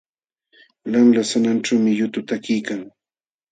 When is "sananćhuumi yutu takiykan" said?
1.31-2.81